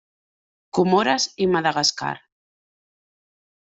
[0.77, 2.13] Comores i Madagascar.